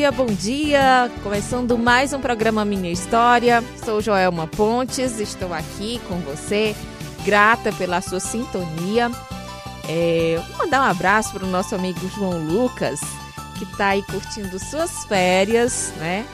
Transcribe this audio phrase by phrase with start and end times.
[0.00, 1.10] Dia, bom dia!
[1.22, 3.62] Começando mais um programa Minha História.
[3.84, 6.74] Sou Joelma Pontes, estou aqui com você,
[7.22, 9.10] grata pela sua sintonia.
[9.86, 12.98] É, vou mandar um abraço para o nosso amigo João Lucas,
[13.58, 16.24] que está aí curtindo suas férias, né?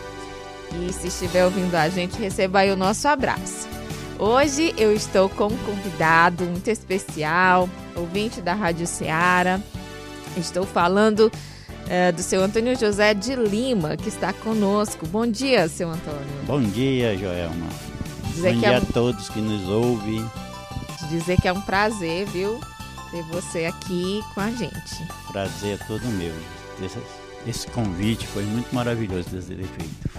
[0.72, 3.66] E se estiver ouvindo a gente, receba aí o nosso abraço.
[4.16, 9.58] Hoje eu estou com um convidado muito especial, ouvinte da Rádio Ceará.
[10.36, 11.32] Estou falando
[11.88, 15.06] é, do seu Antônio José de Lima, que está conosco.
[15.06, 16.26] Bom dia, seu Antônio.
[16.46, 17.66] Bom dia, Joelma.
[18.34, 20.24] Dizer Bom que dia é a todos que nos ouvem.
[21.08, 22.58] Dizer que é um prazer, viu,
[23.10, 25.06] ter você aqui com a gente.
[25.30, 26.34] Prazer é todo meu.
[26.82, 26.98] Esse,
[27.46, 30.10] esse convite foi muito maravilhoso de ter feito.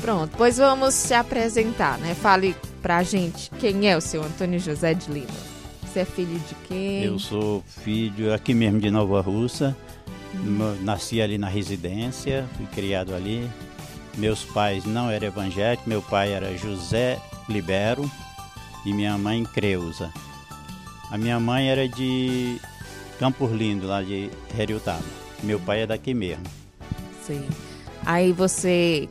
[0.00, 2.14] Pronto, pois vamos se apresentar, né?
[2.14, 5.26] Fale pra gente quem é o seu Antônio José de Lima.
[5.82, 7.04] Você é filho de quem?
[7.04, 9.76] Eu sou filho aqui mesmo de Nova Russa.
[10.82, 13.48] Nasci ali na residência, fui criado ali.
[14.16, 18.10] Meus pais não eram evangélicos, meu pai era José Libero
[18.84, 20.12] e minha mãe Creuza.
[21.10, 22.60] A minha mãe era de
[23.18, 25.04] Campos Lindo, lá de Heriutaba.
[25.42, 26.44] Meu pai é daqui mesmo.
[27.24, 27.44] Sim.
[28.04, 29.08] Aí você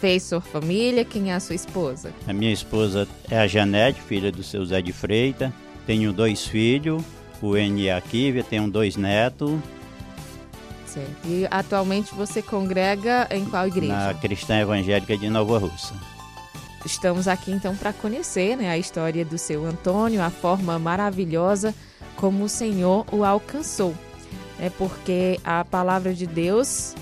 [0.00, 2.12] fez sua família, quem é a sua esposa?
[2.26, 5.52] A minha esposa é a Janete, filha do seu Zé de Freita.
[5.86, 7.02] Tenho dois filhos,
[7.42, 9.52] o N e a Kívia, tenho dois netos.
[10.92, 11.24] Certo.
[11.24, 13.92] E atualmente você congrega em qual igreja?
[13.92, 15.94] Na Cristã Evangélica de Nova Russa.
[16.84, 21.74] Estamos aqui então para conhecer né, a história do seu Antônio, a forma maravilhosa
[22.16, 23.94] como o Senhor o alcançou.
[24.58, 26.94] É porque a palavra de Deus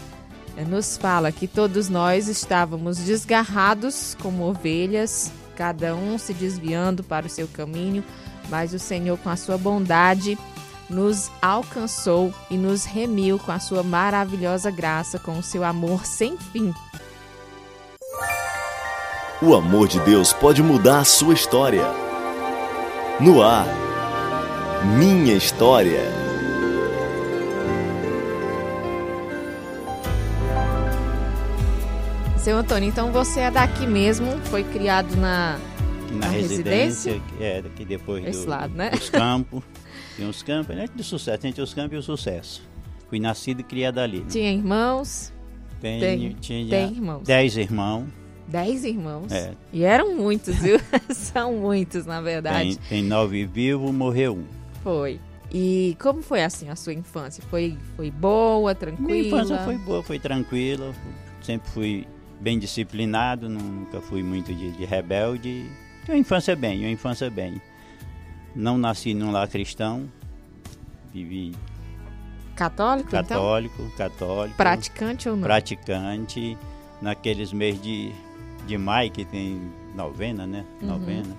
[0.56, 7.26] eh, nos fala que todos nós estávamos desgarrados como ovelhas, cada um se desviando para
[7.26, 8.04] o seu caminho,
[8.48, 10.38] mas o Senhor, com a sua bondade,
[10.88, 16.36] nos alcançou e nos remiu com a sua maravilhosa graça, com o seu amor sem
[16.36, 16.72] fim.
[19.40, 21.84] O amor de Deus pode mudar a sua história.
[23.20, 23.66] No ar,
[24.98, 26.02] minha história.
[32.38, 35.58] Seu Antônio, então você é daqui mesmo, foi criado na.
[36.10, 37.22] Na, Na residência, residência?
[37.36, 38.88] que é daqui depois Esse do, lado, né?
[38.90, 39.62] dos campos.
[40.18, 40.86] Tem os campos, né?
[40.94, 42.62] Do sucesso, tem os campos e o sucesso.
[43.08, 44.18] Fui nascido e criado ali.
[44.18, 44.26] né?
[44.28, 45.32] Tinha irmãos?
[45.80, 47.22] Tenho, Tem, tinha tem irmãos.
[47.22, 48.06] dez irmãos.
[48.48, 49.30] Dez irmãos.
[49.30, 49.54] É.
[49.72, 50.78] E eram muitos, viu?
[51.10, 52.78] São muitos, na Tem, verdade.
[52.88, 54.44] tem nove vivos, morreu um.
[54.82, 55.20] Foi.
[55.52, 57.42] E como foi assim a sua infância?
[57.48, 59.08] Foi, foi boa, tranquila?
[59.08, 60.92] Minha infância foi boa, foi tranquila.
[61.40, 62.06] Sempre fui
[62.40, 65.64] bem disciplinado, nunca fui muito de, de rebelde.
[66.08, 67.60] Uma infância bem, uma infância bem.
[68.58, 70.10] Não nasci num lar cristão,
[71.14, 71.54] vivi
[72.56, 73.22] Católico, então?
[73.22, 75.44] católico, católico, Praticante ou não?
[75.44, 76.58] praticante.
[77.00, 78.12] Naqueles meses de,
[78.66, 79.60] de maio, que tem
[79.94, 80.64] novena, né?
[80.82, 80.88] Uhum.
[80.88, 81.36] Novena.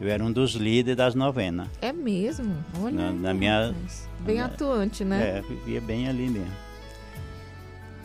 [0.00, 1.68] Eu era um dos líderes das novenas.
[1.82, 2.64] É mesmo?
[2.80, 2.94] Olha.
[2.94, 3.74] Na- na minha-.
[4.20, 5.36] Bem na- atuante, né?
[5.38, 6.50] É, vivia bem ali mesmo.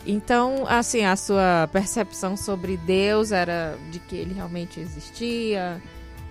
[0.06, 5.80] Então, assim, a sua percepção sobre Deus era de que ele realmente existia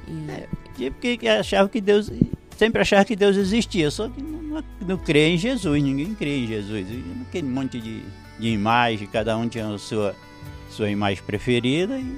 [0.07, 2.11] e E Porque achava que Deus.
[2.57, 6.47] Sempre achava que Deus existia, só que não, não, crê em Jesus, ninguém crê em
[6.47, 6.85] Jesus.
[7.27, 8.03] Aquele monte de,
[8.37, 10.15] de imagem, cada um tinha a sua,
[10.69, 12.17] sua imagem preferida e,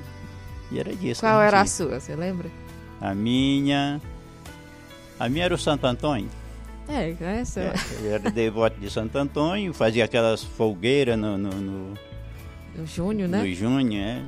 [0.69, 1.21] e era disso.
[1.21, 2.49] qual era a sua, você lembra?
[2.99, 4.01] A minha.
[5.17, 6.29] A minha era o Santo Antônio.
[6.89, 11.93] É, essa É, eu era devoto de Santo Antônio, fazia aquelas folgueiras no, no, no,
[12.77, 13.41] o Júnior, né?
[13.41, 14.21] no junho, é.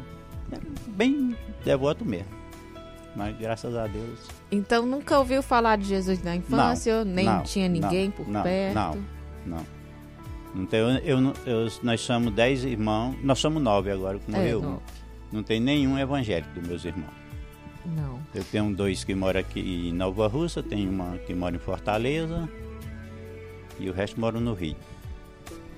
[0.52, 2.35] Era bem devoto mesmo.
[3.16, 4.20] Mas graças a Deus.
[4.52, 8.44] Então nunca ouviu falar de Jesus na infância, nem não, tinha ninguém não, por não,
[8.44, 8.76] perto.
[8.76, 8.98] Não,
[9.46, 9.66] não.
[10.54, 14.38] Não tem, eu, eu não- eu- nós somos dez irmãos, nós somos nove agora, como
[14.38, 14.62] É, eu.
[14.62, 14.82] não.
[15.32, 17.14] Não tem nenhum evangélico dos meus irmãos.
[17.86, 18.20] Não.
[18.34, 19.60] Eu tenho dois que moram aqui
[19.90, 22.50] em Nova Russa, tenho uma que mora em Fortaleza
[23.80, 24.76] e o resto moram no Rio.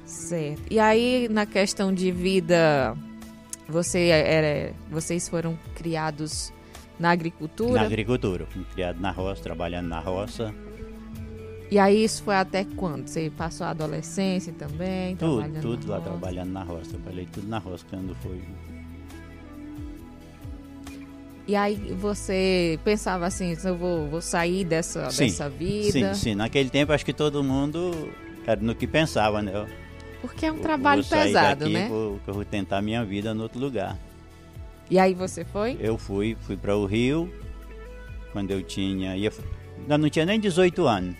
[0.06, 0.62] Certo.
[0.72, 2.96] E aí, na questão de vida,
[3.68, 6.54] você era, vocês foram criados
[7.00, 7.74] na agricultura?
[7.74, 10.54] Na agricultura, fui criado na roça, trabalhando na roça.
[11.70, 13.08] E aí isso foi até quando?
[13.08, 15.16] Você passou a adolescência também?
[15.18, 16.10] Tudo, tudo lá roça?
[16.10, 16.92] trabalhando na roça.
[16.92, 18.42] Trabalhei tudo na roça quando foi.
[21.46, 26.14] E aí você pensava assim, eu vou, vou sair dessa, Sim, dessa vida?
[26.14, 26.36] Sim, sim.
[26.36, 28.12] Naquele tempo acho que todo mundo
[28.46, 29.66] era no que pensava, né?
[30.22, 31.88] Porque é um trabalho vou pesado, daqui, né?
[31.88, 33.98] Vou, eu vou tentar minha vida em outro lugar.
[34.90, 35.78] E aí você foi?
[35.80, 37.32] Eu fui, fui para o Rio
[38.32, 39.16] quando eu tinha.
[39.18, 39.32] Ia,
[39.80, 41.16] ainda não tinha nem 18 anos.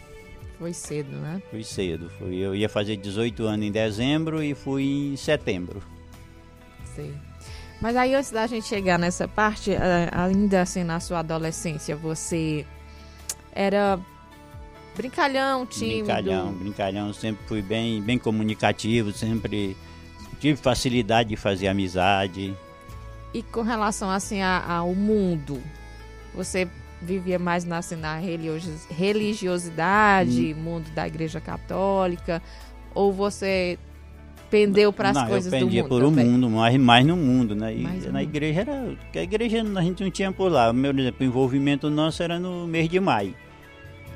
[0.58, 1.42] Foi cedo, né?
[1.52, 2.10] Fui cedo.
[2.18, 5.84] Fui, eu ia fazer 18 anos em dezembro e fui em setembro.
[6.96, 7.14] Sei.
[7.80, 9.72] Mas aí antes da gente chegar nessa parte,
[10.12, 12.66] ainda assim na sua adolescência, você
[13.52, 14.00] era
[14.96, 16.06] brincalhão, tímido?
[16.06, 17.14] Brincalhão, brincalhão.
[17.14, 19.78] Sempre fui bem, bem comunicativo, sempre
[20.40, 22.56] tive facilidade de fazer amizade.
[23.34, 25.62] E com relação assim a- ao mundo,
[26.34, 26.68] você
[27.02, 30.62] vivia mais na, assim, na religiosi- religiosidade, Hum.
[30.62, 32.42] mundo da igreja católica,
[32.94, 33.78] ou você
[34.50, 37.18] pendeu para as não, coisas eu do pendia mundo por o mundo, mais, mais no
[37.18, 37.76] mundo, né?
[37.76, 38.22] E Mais na mundo.
[38.22, 38.98] igreja era.
[39.16, 40.72] A igreja a gente não tinha por lá.
[40.72, 43.36] O meu exemplo, o envolvimento nosso era no mês de maio.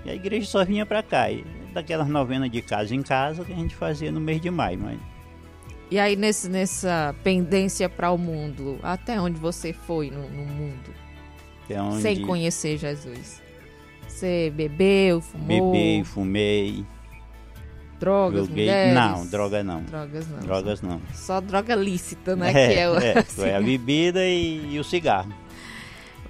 [0.06, 1.30] E a igreja só vinha para cá.
[1.30, 1.44] E
[1.74, 4.80] daquelas novenas de casa em casa que a gente fazia no mês de maio.
[4.82, 4.98] Mas
[5.92, 10.90] E aí nesse, nessa pendência para o mundo, até onde você foi no, no mundo,
[11.66, 13.42] até onde sem conhecer Jesus?
[14.08, 16.86] Você bebeu, fumou, bebei, fumei,
[18.00, 18.66] drogas, joguei.
[18.66, 18.94] mulheres?
[18.94, 19.84] Não, droga não.
[19.84, 20.40] Drogas não.
[20.40, 21.02] Drogas não.
[21.14, 22.52] Só, droga lícita, né?
[22.52, 25.34] É, que é o, é, foi a bebida e, e o cigarro.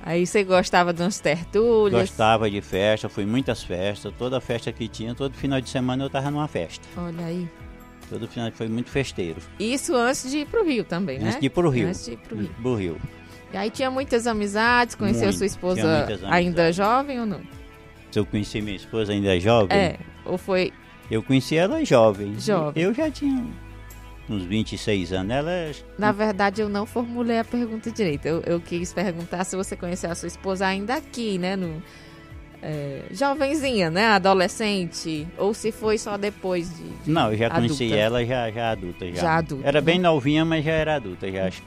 [0.04, 2.02] Aí você gostava de umas tertúlias.
[2.02, 4.12] Gostava de festa, fui muitas festas.
[4.18, 6.88] Toda festa que tinha, todo final de semana eu tava numa festa.
[6.98, 7.48] Olha aí.
[8.12, 9.38] Todo final foi muito festeiro.
[9.58, 11.28] Isso antes de ir pro Rio também, né?
[11.30, 11.88] Antes de ir pro Rio.
[11.88, 12.50] Antes de ir pro Rio.
[12.62, 13.02] Pro Rio.
[13.54, 17.40] E aí tinha muitas amizades, conheceu Muito, sua esposa ainda jovem ou não?
[18.12, 19.98] Se eu conheci minha esposa ainda jovem, É.
[20.26, 20.74] Ou foi.
[21.10, 22.38] eu conheci ela jovem.
[22.38, 22.84] Jovem.
[22.84, 23.46] Eu já tinha
[24.30, 25.32] uns 26 anos.
[25.32, 28.26] Ela Na verdade, eu não formulei a pergunta direito.
[28.26, 31.56] Eu, eu quis perguntar se você conheceu a sua esposa ainda aqui, né?
[31.56, 31.82] No,
[32.62, 34.08] é, jovenzinha, né?
[34.08, 35.28] Adolescente.
[35.38, 36.84] Ou se foi só depois de.
[37.04, 38.00] de Não, eu já conheci adulta.
[38.00, 39.08] ela já, já adulta.
[39.08, 39.86] Já, Já adulta, Era né?
[39.86, 41.32] bem novinha, mas já era adulta.
[41.32, 41.64] Já acho,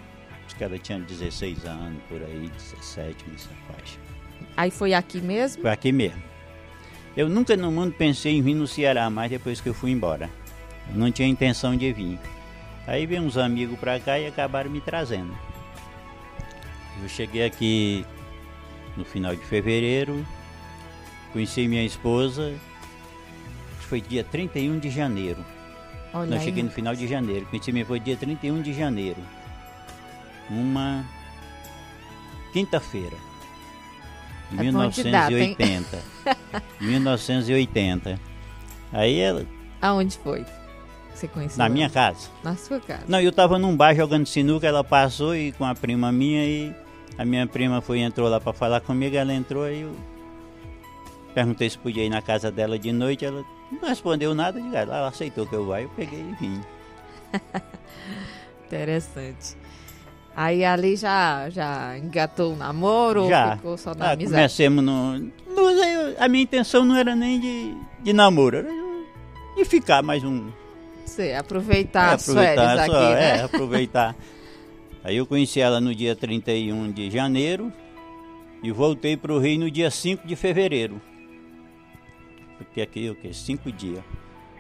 [0.46, 3.99] acho que ela tinha 16 anos, por aí, 17 nessa faixa.
[4.56, 5.62] Aí foi aqui mesmo?
[5.62, 6.23] Foi aqui mesmo.
[7.17, 10.29] Eu nunca no mundo pensei em vir no Ceará, mais depois que eu fui embora.
[10.91, 12.19] Eu não tinha intenção de vir.
[12.87, 15.32] Aí veio uns amigos pra cá e acabaram me trazendo.
[17.02, 18.05] Eu cheguei aqui
[18.96, 20.25] no final de fevereiro,
[21.34, 22.54] conheci minha esposa,
[23.81, 25.44] foi dia 31 de janeiro.
[26.14, 26.44] Olha Não, aí.
[26.44, 27.44] cheguei no final de janeiro.
[27.46, 29.19] Conheci minha esposa dia 31 de janeiro.
[30.48, 31.04] Uma
[32.52, 33.16] quinta-feira.
[34.56, 35.56] É bom de data, hein?
[35.58, 36.02] 1980.
[36.81, 38.20] 1980.
[38.92, 39.44] Aí ela,
[39.82, 40.44] Aonde foi?
[41.12, 41.58] Você conheceu?
[41.58, 41.75] na ela?
[41.75, 42.28] minha casa.
[42.44, 43.02] Na sua casa.
[43.08, 46.72] Não, eu tava num bar jogando sinuca, ela passou e com a prima minha e
[47.19, 49.96] a minha prima foi entrou lá para falar comigo, ela entrou aí eu
[51.34, 55.08] perguntei se podia ir na casa dela de noite, ela não respondeu nada, "Ah, ela
[55.08, 56.60] aceitou que eu vá, eu peguei e vim.
[58.66, 59.56] Interessante.
[60.36, 63.50] Aí ali já, já engatou o namoro Já.
[63.50, 64.34] ou ficou só na Ah, amizade?
[64.34, 65.19] comecemos no.
[65.19, 68.69] no- a minha intenção não era nem de, de namoro, era
[69.56, 70.50] de ficar mais um.
[71.06, 73.36] Você aproveitar é, as férias aqui, só, né?
[73.38, 74.17] é, aproveitar.
[75.05, 77.72] Aí eu conheci ela no dia 31 de janeiro
[78.62, 81.00] e voltei para o Rio no dia 5 de fevereiro.
[82.58, 83.32] Fiquei aqui o quê?
[83.32, 84.03] Cinco dias.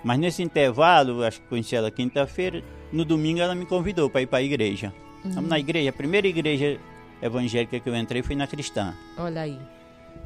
[0.02, 4.26] Mas nesse intervalo, acho que conheci ela quinta-feira, no domingo ela me convidou para ir
[4.26, 4.92] para a igreja.
[5.24, 5.32] Uhum.
[5.32, 6.78] Vamos na igreja, a primeira igreja
[7.22, 8.94] evangélica que eu entrei foi na cristã.
[9.16, 9.58] Olha aí.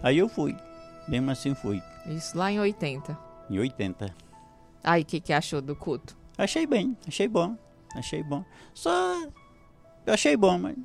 [0.02, 0.56] Aí eu fui.
[1.06, 1.80] Mesmo assim fui.
[2.06, 3.16] Isso lá em 80.
[3.48, 4.14] Em 80.
[4.82, 6.16] Aí, o que, que achou do culto?
[6.36, 7.56] Achei bem, achei bom.
[7.94, 8.44] Achei bom.
[8.74, 9.22] Só.
[10.06, 10.76] Eu achei bom, mas.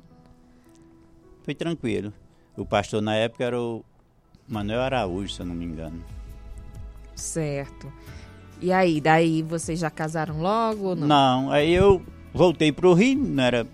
[1.42, 2.12] Foi tranquilo.
[2.56, 3.84] O pastor na época era o
[4.48, 6.02] Manuel Araújo, se eu não me engano.
[7.14, 7.92] Certo.
[8.60, 11.06] E aí, daí vocês já casaram logo ou não?
[11.06, 12.02] Não, aí eu
[12.32, 13.66] voltei pro Rio, não era.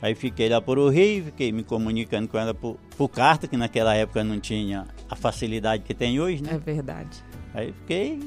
[0.00, 3.94] Aí fiquei lá pro Rio, fiquei me comunicando com ela por, por carta, que naquela
[3.94, 6.54] época não tinha a facilidade que tem hoje, né?
[6.54, 7.22] É verdade.
[7.54, 8.20] Aí fiquei.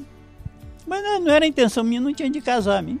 [0.86, 2.82] Mas não, não era a intenção minha, não tinha de casar.
[2.82, 2.98] minha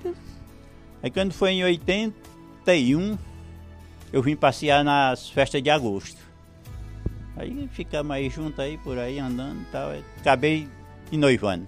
[1.02, 3.18] Aí quando foi em 81,
[4.12, 6.20] eu vim passear nas festas de agosto.
[7.36, 9.90] Aí ficamos aí juntos aí, por aí, andando e tal.
[10.20, 10.68] Acabei
[11.16, 11.66] em noivando.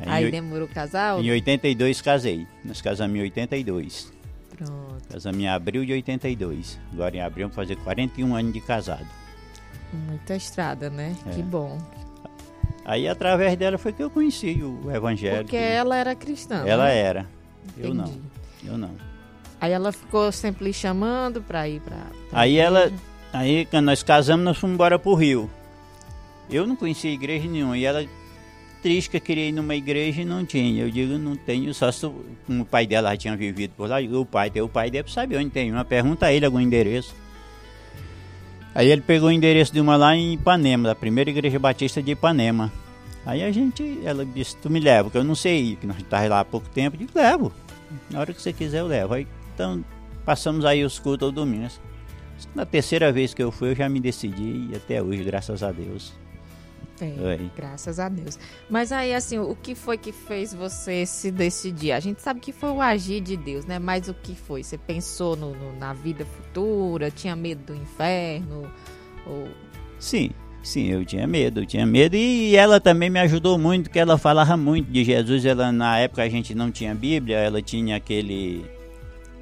[0.00, 1.14] Aí, Aí demorou casar?
[1.16, 2.46] ou em 82 casei.
[2.64, 4.12] Nós casamos em 82.
[4.56, 5.08] Pronto.
[5.10, 6.78] Casamos em abril de 82.
[6.92, 9.06] Agora em abril vamos fazer 41 anos de casado.
[9.92, 11.14] Muita estrada, né?
[11.26, 11.30] É.
[11.30, 11.78] Que bom.
[12.84, 15.44] Aí através dela foi que eu conheci o evangelho.
[15.44, 16.62] Porque ela era cristã.
[16.66, 16.98] Ela né?
[16.98, 17.26] era.
[17.76, 18.04] Eu não.
[18.04, 18.20] Entendi.
[18.64, 18.90] Eu não.
[19.60, 21.96] Aí ela ficou sempre lhe chamando pra ir pra.
[22.30, 22.66] pra Aí igreja.
[22.66, 22.92] ela,
[23.32, 25.50] aí quando nós casamos, nós fomos embora pro Rio.
[26.50, 28.06] Eu não conhecia igreja nenhuma e ela
[28.82, 30.84] triste que queria ir numa igreja e não tinha.
[30.84, 32.14] Eu digo, não tenho, só se o
[32.70, 35.38] pai dela já tinha vivido por lá, eu o pai tem, o pai deve saber
[35.38, 37.14] onde tem uma, pergunta a ele algum endereço.
[38.74, 42.12] Aí ele pegou o endereço de uma lá em Ipanema, da primeira igreja batista de
[42.12, 42.70] Ipanema.
[43.24, 46.30] Aí a gente, ela disse, tu me leva, porque eu não sei que nós estávamos
[46.30, 47.52] lá há pouco tempo, eu digo, levo.
[48.08, 49.14] Na hora que você quiser eu levo.
[49.14, 49.84] Aí, então,
[50.24, 51.68] passamos aí os cultos ao domingo.
[52.54, 55.72] Na terceira vez que eu fui, eu já me decidi e até hoje, graças a
[55.72, 56.12] Deus.
[57.00, 57.50] É, Oi.
[57.56, 58.38] graças a Deus.
[58.70, 61.92] Mas aí, assim, o que foi que fez você se decidir?
[61.92, 63.78] A gente sabe que foi o agir de Deus, né?
[63.78, 64.62] Mas o que foi?
[64.62, 67.10] Você pensou no, no- na vida futura?
[67.10, 68.70] Tinha medo do inferno?
[69.26, 69.48] Ou...
[69.98, 70.30] Sim,
[70.62, 74.16] sim, eu tinha medo, eu tinha medo e ela também me ajudou muito, porque ela
[74.16, 75.44] falava muito de Jesus.
[75.44, 78.64] Ela na época a gente não tinha Bíblia, ela tinha aquele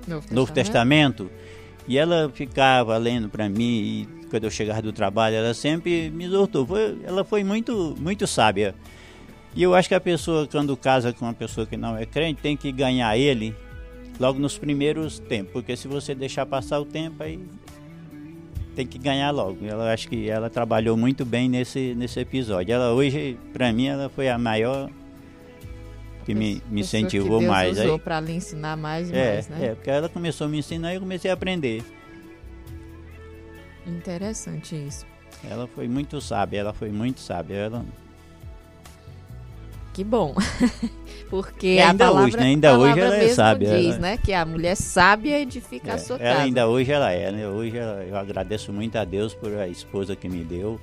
[0.09, 1.31] Novo Novo Testamento
[1.87, 6.25] e ela ficava lendo para mim e quando eu chegava do trabalho ela sempre me
[6.25, 6.67] exortou.
[6.67, 8.75] Foi, ela foi muito muito sábia.
[9.55, 12.41] E eu acho que a pessoa quando casa com uma pessoa que não é crente
[12.43, 13.55] tem que ganhar ele
[14.19, 17.39] logo nos primeiros tempos, porque se você deixar passar o tempo aí
[18.75, 19.65] tem que ganhar logo.
[19.65, 22.73] Ela acho que ela trabalhou muito bem nesse nesse episódio.
[22.75, 24.91] Ela hoje para mim ela foi a maior
[26.25, 27.79] que me, me incentivou que Deus mais.
[27.79, 29.67] Aí- usou pra lhe ensinar mais e é, mais, né?
[29.67, 31.83] é, porque ela começou a me ensinar e eu comecei a aprender.
[33.87, 35.07] Interessante isso.
[35.49, 37.57] Ela foi muito sábia, ela foi muito sábia.
[37.57, 37.85] Ela...
[39.93, 40.35] Que bom.
[41.31, 42.43] Porque a ainda palavra, hoje, né?
[42.45, 44.17] Ainda a hoje ela é sábia, diz, ela- né?
[44.17, 46.43] Que a mulher sábia edifica a é, sua ela casa.
[46.43, 47.49] ainda hoje ela é, né?
[47.49, 50.81] Hoje ela- eu agradeço muito a Deus por a esposa que me deu,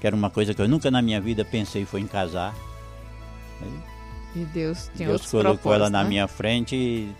[0.00, 2.54] que era uma coisa que eu nunca na minha vida pensei foi em casar.
[4.34, 6.08] E Deus tinha Deus colocou ela na né?
[6.08, 7.12] minha frente e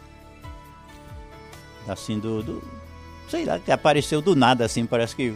[1.88, 2.62] assim do, do-
[3.28, 5.34] sei lá, que apareceu do nada assim, parece que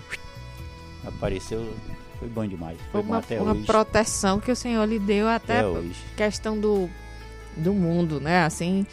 [1.07, 1.73] apareceu,
[2.19, 2.79] foi bom demais.
[2.81, 3.65] Foi Foi bom uma, até uma hoje.
[3.65, 5.95] proteção que o Senhor lhe deu até Até hoje.
[6.17, 6.89] questão do,
[7.57, 8.45] do mundo, né?
[8.45, 8.87] Assim,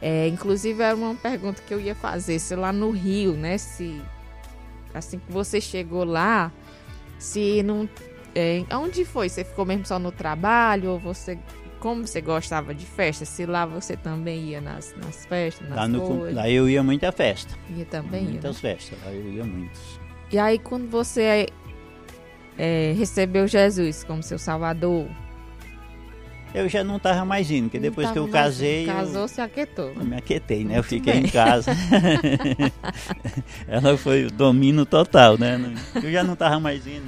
[0.00, 3.58] é, inclusive era uma pergunta que eu ia fazer, se lá no Rio, né?
[3.58, 4.00] Se
[4.94, 6.50] assim que você chegou lá,
[7.18, 7.88] se não,
[8.34, 9.28] é, onde foi?
[9.28, 11.38] Você ficou mesmo só no trabalho ou você
[11.80, 13.24] como você gostava de festa?
[13.24, 16.34] Se lá você também ia nas, nas festas, nas Lá, no, coisas?
[16.34, 17.54] lá eu ia muita festa.
[17.76, 18.32] Ia também, ia, né?
[18.34, 19.98] Muitas festas, lá eu ia muitos.
[20.30, 21.46] E aí, quando você
[22.58, 25.06] é, recebeu Jesus como seu salvador,
[26.52, 29.40] Eu já não tava mais indo, porque não depois que eu casei, eu- Casou, se
[29.40, 29.92] aquietou.
[29.94, 30.72] eu me aquietei, né?
[30.72, 31.22] Eu Muito fiquei bem.
[31.24, 31.70] em casa.
[33.68, 35.58] Ela foi o domínio total, né?
[36.02, 37.06] Eu já não tava mais indo.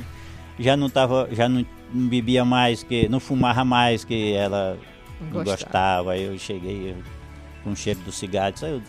[0.59, 4.79] Já não tava, já não, não bebia mais, que não fumava mais, que ela
[5.21, 6.13] Não gostava.
[6.13, 6.97] Aí eu cheguei
[7.63, 8.83] com o cheiro do cigarro, disse, "Ah, eu,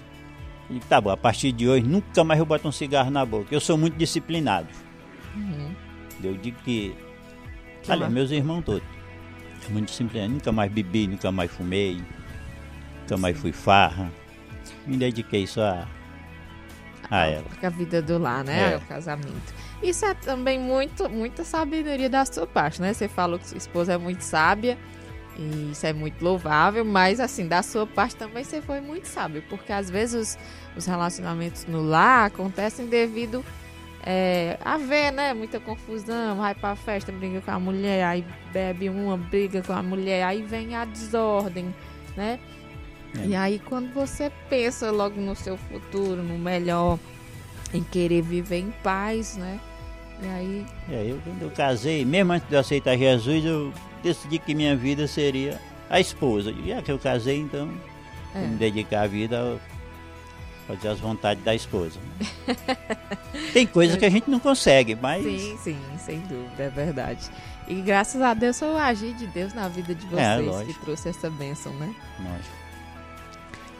[0.69, 3.53] e tá bom, a partir de hoje nunca mais eu boto um cigarro na boca.
[3.53, 4.67] Eu sou muito disciplinado.
[5.35, 5.71] Uhum.
[6.23, 6.95] Eu digo que.
[7.81, 8.09] Que lá.
[8.09, 8.83] meus irmãos todos.
[9.67, 10.29] É muito simples.
[10.29, 12.01] Nunca mais bebi, nunca mais fumei.
[13.01, 14.11] Nunca mais fui farra.
[14.87, 15.87] Me dediquei só a,
[17.11, 17.43] a ela.
[17.43, 18.73] Porque a vida do lar, né?
[18.73, 18.77] É.
[18.77, 19.53] O casamento.
[19.83, 22.93] Isso é também muito, muita sabedoria da sua parte, né?
[22.93, 24.77] Você falou que sua esposa é muito sábia.
[25.37, 29.43] E isso é muito louvável, mas assim, da sua parte também você foi muito sábio,
[29.49, 30.37] porque às vezes
[30.75, 33.43] os, os relacionamentos no lar acontecem devido
[34.05, 35.33] é, a ver, né?
[35.33, 39.81] Muita confusão, vai pra festa, briga com a mulher, aí bebe uma, briga com a
[39.81, 41.73] mulher, aí vem a desordem,
[42.15, 42.39] né?
[43.17, 43.25] É.
[43.25, 46.99] E aí quando você pensa logo no seu futuro, no melhor,
[47.73, 49.59] em querer viver em paz, né?
[50.21, 54.39] E aí, É, eu, quando eu casei, mesmo antes de eu aceitar Jesus, eu decidi
[54.39, 56.51] que minha vida seria a esposa.
[56.51, 57.67] E já que eu casei, então,
[58.33, 59.57] vou me é, dedicar a vida a
[60.73, 61.99] fazer as vontades da esposa.
[63.51, 65.23] Tem coisas que a gente não consegue, mas.
[65.23, 67.29] sim, sim, sem dúvida, é verdade.
[67.67, 70.45] E graças a Deus foi o agir de Deus na vida de É, vocês que
[70.49, 70.85] lógico.
[70.85, 71.93] trouxe essa bênção, né?
[72.19, 72.63] Nossa.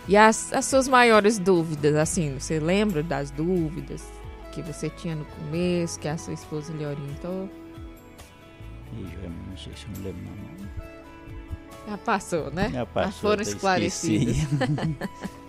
[0.08, 4.04] E as, as suas maiores dúvidas, assim, você lembra das dúvidas
[4.54, 7.50] que você tinha no começo, que a sua esposa lhe orientou?
[9.24, 11.92] Eu não sei se eu me lembro, não.
[11.92, 12.70] Já passou, né?
[12.72, 14.36] Já passou, foram até esclarecidas.
[14.38, 14.98] esqueci.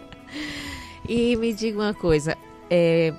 [1.06, 2.34] E me diga uma coisa,
[2.70, 3.12] é,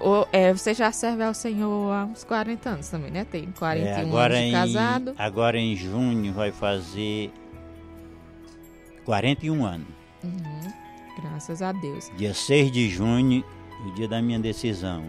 [0.00, 3.24] o- é, você já serve ao Senhor há uns 40 anos também, né?
[3.24, 5.14] Tem 41 É, agora, anos de em, casado.
[5.16, 7.30] agora em junho vai fazer
[9.04, 9.86] 41 anos.
[10.24, 10.72] Uhum,
[11.22, 12.10] graças a Deus.
[12.16, 13.44] Dia 6 de junho,
[13.86, 15.04] o dia da minha decisão.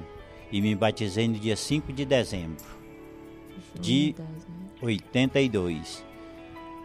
[0.52, 2.64] e me batizei no dia 5 de dezembro
[3.80, 4.16] de
[4.82, 6.04] 82.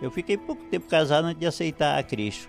[0.00, 2.48] Eu fiquei pouco tempo casado antes de aceitar a Cristo.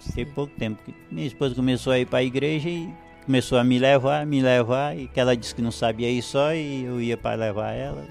[0.00, 0.82] Fiquei pouco tempo.
[1.10, 2.92] Minha esposa começou a ir para a igreja e
[3.24, 6.52] começou a me levar, me levar, e que ela disse que não sabia ir só
[6.52, 8.04] e eu ia para levar ela.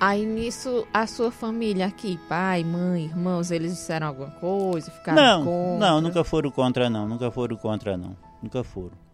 [0.00, 4.90] Aí nisso, a sua família aqui, pai, mãe, irmãos, eles disseram alguma coisa?
[4.90, 5.86] Ficaram não, contra?
[5.86, 9.07] não, nunca foram contra não, nunca foram contra não, nunca foram.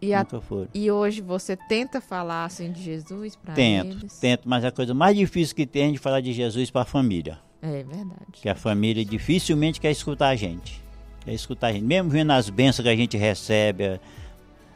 [0.00, 0.68] E, a, nunca foram.
[0.72, 4.18] e hoje você tenta falar assim de Jesus para Tento, eles?
[4.18, 6.84] tento, mas a coisa mais difícil que tem é de falar de Jesus para a
[6.84, 7.38] família.
[7.60, 8.26] É verdade.
[8.32, 10.80] Que a família dificilmente quer escutar a gente.
[11.24, 11.84] Quer escutar a gente.
[11.84, 14.00] Mesmo vendo as bênçãos que a gente recebe,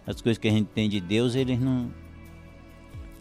[0.05, 1.89] as coisas que a gente tem de Deus, eles não.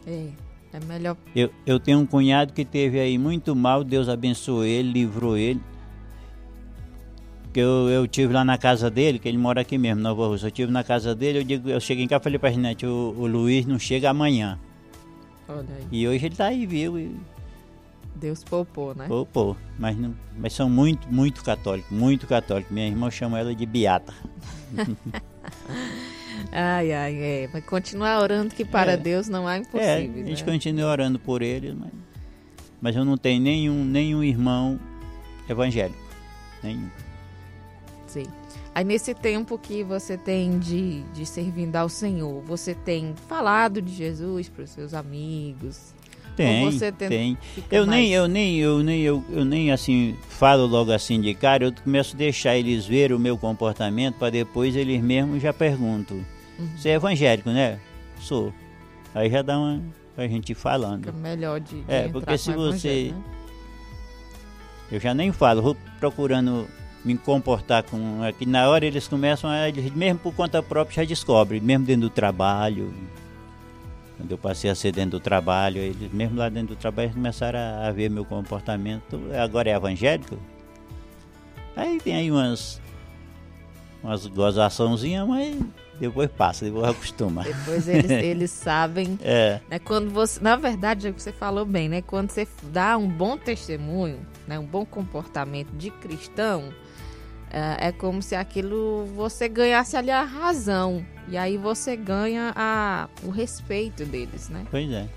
[0.08, 0.30] É,
[0.74, 1.16] é melhor.
[1.36, 5.62] Eu, eu tenho um cunhado que teve aí muito mal, Deus abençoou ele, livrou ele.
[7.54, 10.48] Que eu, eu tive lá na casa dele, que ele mora aqui mesmo, Nova Rússia.
[10.48, 12.86] Eu tive na casa dele, eu, digo, eu cheguei em casa e falei pra Ginete,
[12.86, 14.58] o, o Luiz não chega amanhã.
[15.92, 16.98] E hoje ele tá aí, viu?
[16.98, 17.16] E,
[18.16, 19.08] Deus poupou, né?
[19.34, 22.72] pô, mas, não, mas são muito, muito católicos, muito católicos.
[22.72, 24.14] Minha irmã chama ela de Beata.
[26.52, 27.50] Ai, ai, é.
[27.54, 28.98] Mas continuar orando que para É.
[28.98, 30.52] Deus não há É, a gente né?
[30.52, 31.92] continua orando por ele, mas,
[32.82, 34.80] mas eu não tenho nenhum, nenhum irmão
[35.48, 36.00] evangélico.
[36.64, 36.90] Nenhum.
[38.74, 43.94] Aí nesse tempo que você tem de, de servindo ao Senhor, você tem falado de
[43.94, 45.94] Jesus para os seus amigos?
[46.38, 47.38] Tem, tem- tem.
[47.70, 51.34] Eu nem, mais- eu nem, eu nem, eu, eu nem assim falo logo assim de
[51.34, 55.52] cara, eu começo a deixar eles ver o meu comportamento para depois eles mesmos já
[55.52, 56.18] perguntam.
[56.58, 56.70] Uhum.
[56.78, 57.78] Você é evangélico, né?
[58.22, 58.54] Sou.
[59.14, 59.82] Aí já dá uma
[60.16, 61.00] pra gente falando.
[61.06, 63.22] Fica melhor de, de É, porque se você- né?
[64.90, 66.68] Eu já nem falo, vou procurando
[67.04, 68.24] me comportar com.
[68.24, 69.70] Aqui na hora eles começam a.
[69.70, 72.94] eles Mesmo por conta própria já descobrem, mesmo dentro do trabalho.
[74.18, 77.16] Quando eu passei a ser dentro do trabalho, eles mesmo lá dentro do trabalho eles
[77.16, 79.20] começaram a, a ver meu comportamento.
[79.42, 80.38] Agora é evangélico?
[81.76, 82.80] Aí tem aí umas.
[84.04, 85.58] umas gozaçãozinhas, mas
[86.00, 87.44] depois passa, depois acostuma.
[87.44, 91.66] Depois eles, eles sabem É, né, quando você, na verdade, é o que você falou
[91.66, 92.02] bem, né?
[92.02, 96.74] Quando você dá um bom testemunho, né, um bom comportamento de cristão,
[97.52, 103.10] é, é como se aquilo você ganhasse ali a razão e aí você ganha a,
[103.24, 104.66] o respeito deles, né?
[104.72, 105.08] pois é.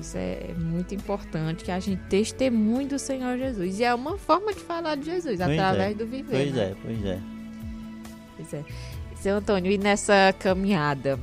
[0.00, 4.52] Isso é muito importante que a gente testemunhe do Senhor Jesus e é uma forma
[4.52, 6.30] de falar de Jesus Pois através é, do viver.
[6.30, 6.62] Pois né?
[6.62, 7.18] é, pois é.
[8.36, 8.64] Pois é.
[9.14, 11.20] Seu Antônio, e nessa caminhada,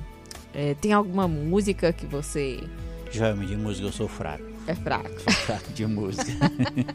[0.53, 2.63] é, tem alguma música que você
[3.11, 4.56] Joelme, de música eu sou fraco.
[4.67, 5.09] É fraco?
[5.21, 6.31] Sou fraco de música.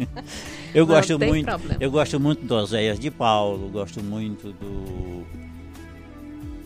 [0.75, 1.45] eu Não gosto muito.
[1.47, 1.77] problema.
[1.81, 5.25] Eu gosto muito do Oséias de Paulo, gosto muito do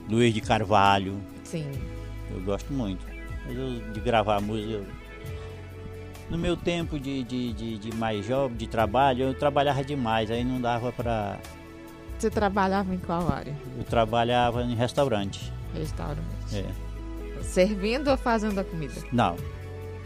[0.09, 1.19] Luiz de Carvalho.
[1.45, 1.71] Sim.
[2.31, 3.05] Eu gosto muito.
[3.47, 4.71] Mas eu, de gravar música.
[4.73, 4.87] eu-
[6.31, 10.45] No meu tempo de, de, de, de mais jovem, de trabalho, eu trabalhava demais, aí
[10.45, 11.39] não dava pra.
[12.19, 13.55] Você trabalhava em qual área?
[13.79, 15.53] Eu trabalhava em restaurante.
[15.75, 16.21] Restaurante.
[16.53, 16.65] É.
[17.43, 18.95] Servindo ou fazendo a comida?
[19.13, 19.37] Não,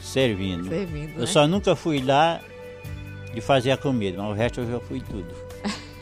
[0.01, 0.69] servindo.
[0.69, 1.23] Servindo, né?
[1.23, 2.41] Eu só nunca fui lá
[3.35, 5.35] de fazer a comida, mas o resto eu já fui tudo.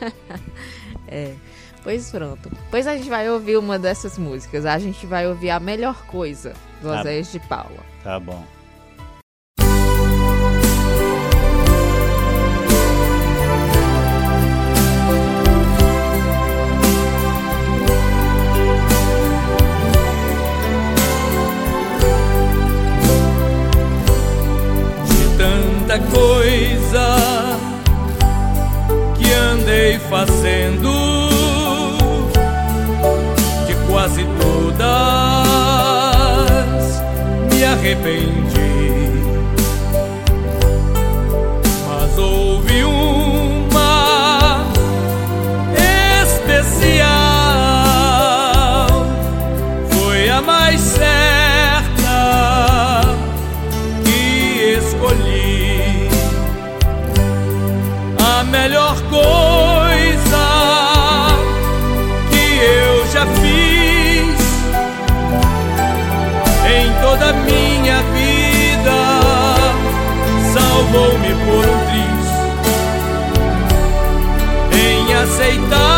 [1.11, 1.33] É.
[1.83, 2.51] Pois pronto.
[2.69, 4.65] Pois a gente vai ouvir uma dessas músicas.
[4.65, 6.99] A gente vai ouvir a melhor coisa do Tá.
[6.99, 7.83] Oséias de Paula.
[8.03, 8.45] Tá bom.
[38.03, 38.48] Me
[75.49, 75.88] em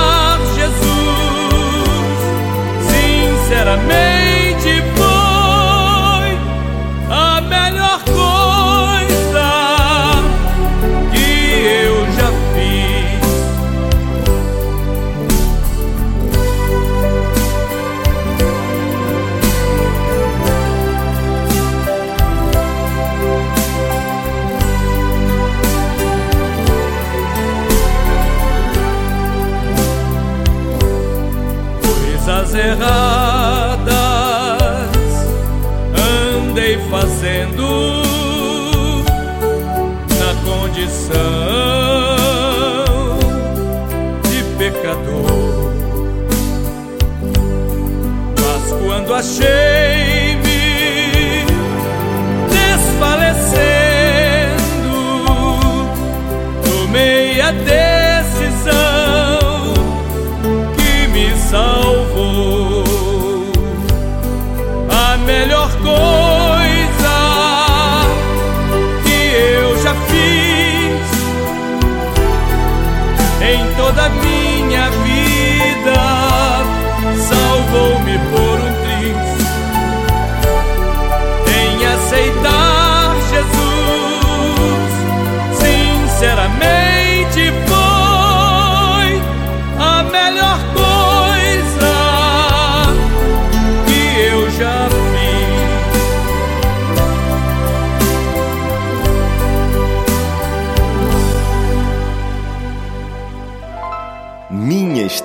[73.53, 76.10] em toda minha vida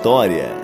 [0.06, 0.54] história.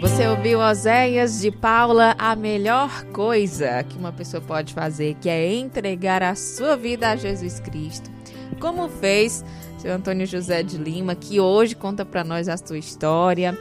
[0.00, 5.54] Você ouviu Oséias de Paula, a melhor coisa que uma pessoa pode fazer, que é
[5.54, 8.10] entregar a sua vida a Jesus Cristo.
[8.58, 9.44] Como fez
[9.78, 13.56] seu Antônio José de Lima, que hoje conta para nós a sua história,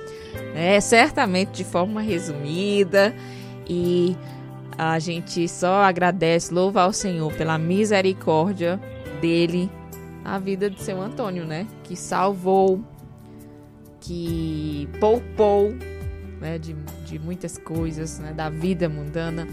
[0.56, 0.82] né?
[0.82, 3.16] certamente de forma resumida.
[3.70, 4.18] E
[4.76, 8.82] a gente só agradece, louva ao Senhor pela misericórdia
[9.22, 9.70] dele
[10.24, 11.68] na vida de seu Antônio, né?
[11.84, 12.84] Que salvou,
[14.06, 15.74] que poupou
[16.40, 19.48] né, de, de muitas coisas, né, da vida mundana.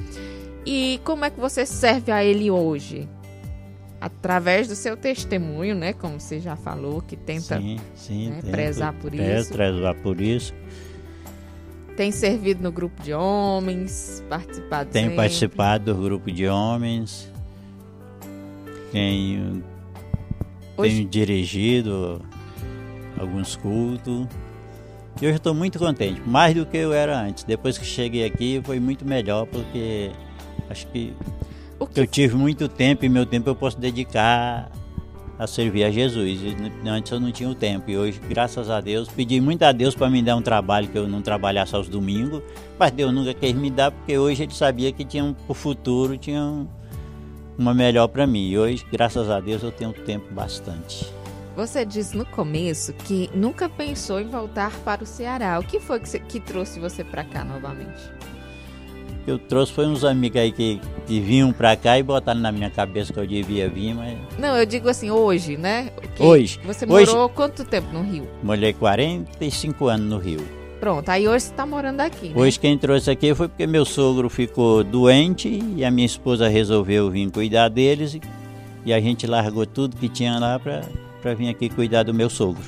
[0.66, 3.08] E como é que você serve a ele hoje?
[4.00, 5.92] Através do seu testemunho, né?
[5.92, 8.30] Como você já falou, que tenta Sim, sim.
[8.30, 9.52] né, prezar por é, isso.
[9.52, 10.52] prezar por isso.
[11.96, 15.16] Tem servido no grupo de homens, participado Tenho sempre.
[15.16, 17.30] participado do grupo de homens.
[18.90, 19.62] Tenho,
[20.76, 22.22] Hoje- tenho dirigido
[23.18, 24.26] alguns cultos.
[25.20, 27.44] E hoje estou muito contente, mais do que eu era antes.
[27.44, 30.10] Depois que cheguei aqui foi muito melhor, porque
[30.68, 31.12] acho que
[31.78, 34.70] O eu que, tive muito tempo e meu tempo eu posso dedicar
[35.38, 36.40] a servir a Jesus.
[36.84, 39.94] Antes eu não tinha o tempo e hoje, graças a Deus, pedi muito a Deus
[39.94, 42.42] para me dar um trabalho que eu não trabalhasse aos domingos,
[42.78, 46.16] mas Deus nunca quis me dar porque hoje ele sabia que tinha um, o futuro
[46.16, 46.66] tinha um-
[47.58, 48.48] uma melhor para mim.
[48.48, 51.06] E hoje, graças a Deus, eu tenho tempo bastante.
[51.56, 55.58] Você disse no começo que nunca pensou em voltar para o Ceará.
[55.58, 58.00] O que foi que, você- que trouxe você para cá novamente?
[59.26, 62.68] Eu trouxe foi uns amigos aí que, que vinham para cá e botaram na minha
[62.70, 65.92] cabeça que eu devia vir, mas Não, eu digo assim, hoje, né?
[66.16, 66.58] Que Hoje.
[66.64, 67.12] Você Hoje.
[67.12, 68.26] morou quanto tempo no Rio?
[68.42, 70.40] molhei 45 anos no Rio.
[70.80, 72.34] Pronto, aí hoje você tá morando aqui, né?
[72.34, 77.08] Hoje quem trouxe aqui foi porque meu sogro ficou doente e a minha esposa resolveu
[77.08, 78.20] vir cuidar deles e,
[78.84, 80.82] e a gente largou tudo que tinha lá para
[81.34, 82.62] vir aqui cuidar do meu sogro.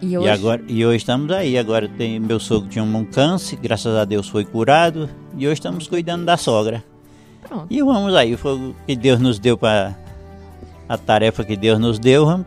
[0.00, 1.56] E E, hoje, agora, e hoje estamos aí.
[1.58, 5.86] Agora tem meu sogro tinha um câncer, graças a Deus foi curado e hoje estamos
[5.86, 6.82] cuidando da sogra.
[7.46, 7.66] pronto.
[7.70, 9.96] E vamos aí, foi o que Deus nos deu para
[10.88, 12.24] a tarefa que Deus nos deu.
[12.26, 12.46] vamos-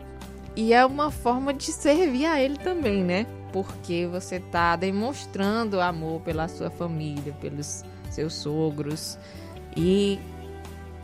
[0.56, 3.26] E é uma forma de servir a ele também, né?
[3.52, 9.18] Porque você tá demonstrando amor pela sua família, pelos seus sogros.
[9.76, 10.18] E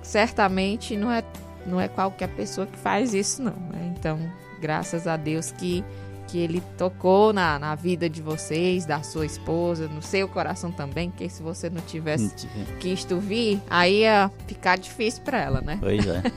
[0.02, 1.22] certamente não é,
[1.66, 3.52] não é qualquer pessoa que faz isso, não.
[3.72, 3.94] Né?
[3.98, 4.18] Então,
[4.60, 5.84] graças a Deus que,
[6.28, 11.10] que ele tocou na, na vida de vocês, da sua esposa, no seu coração também,
[11.10, 12.34] que se você não tivesse
[12.80, 15.78] quisto vir, aí ia ficar difícil para ela, né?
[15.80, 16.22] Pois é.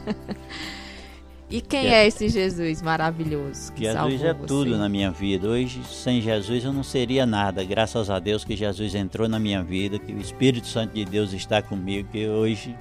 [1.47, 4.47] E quem Que- é esse Jesus maravilhoso que Jesus é você?
[4.47, 5.47] tudo na minha vida.
[5.47, 7.63] Hoje, sem Jesus, eu não seria nada.
[7.63, 11.33] Graças a Deus que Jesus entrou na minha vida, que o Espírito Santo de Deus
[11.33, 12.75] está comigo, que hoje,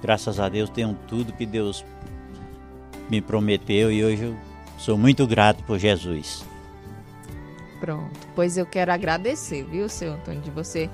[0.00, 1.84] graças a Deus, tenho tudo que Deus
[3.08, 4.36] me prometeu e hoje eu
[4.78, 6.44] sou muito grato por Jesus.
[7.80, 8.28] Pronto.
[8.34, 10.88] Pois eu quero agradecer, viu, seu Antônio, de você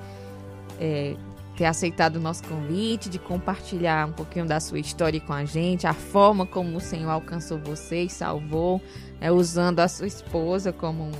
[0.79, 1.15] é,
[1.57, 5.85] ter aceitado o nosso convite, de compartilhar um pouquinho da sua história com a gente,
[5.85, 8.81] a forma como o Senhor alcançou você e salvou,
[9.19, 11.11] né, usando a sua esposa como um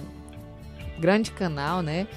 [1.00, 2.08] grande canal, né?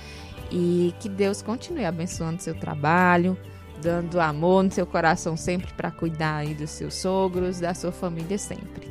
[0.51, 3.39] E que Deus continue abençoando seu trabalho,
[3.83, 8.39] dando amor no seu coração sempre para cuidar aí dos seus sogros, da sua família
[8.39, 8.89] sempre.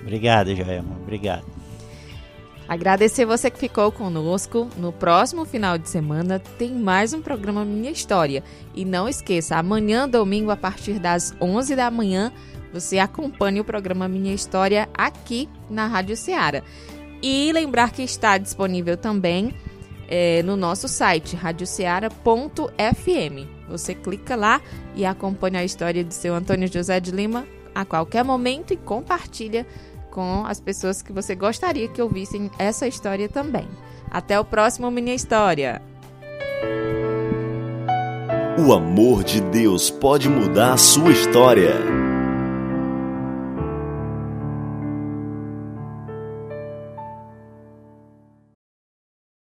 [0.00, 0.96] Obrigado, Joelma.
[1.02, 1.44] Obrigado.
[2.68, 4.68] Agradecer você que ficou conosco.
[4.76, 8.42] No próximo final de semana tem mais um programa Minha História.
[8.74, 12.32] E não esqueça, amanhã, domingo, a partir das 11 da manhã,
[12.72, 16.62] você acompanha o programa Minha História aqui na Rádio Ceará.
[17.22, 19.54] E lembrar que está disponível também
[20.08, 22.16] é, no nosso site, radioceara.fm.
[23.68, 24.60] Você clica lá
[24.94, 29.66] e acompanha a história do seu Antônio José de Lima a qualquer momento e compartilha
[30.10, 33.68] com as pessoas que você gostaria que ouvissem essa história também.
[34.10, 35.82] Até o próximo Minha História!
[38.58, 41.74] O amor de Deus pode mudar a sua história.